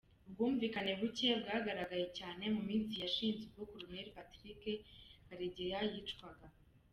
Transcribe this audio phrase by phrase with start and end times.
[0.27, 4.63] Ubwumvikane buke bwagaragaye cyane mu minsi yashize ubwo Colonel Patrick
[5.27, 6.47] Karegeya yicwaga.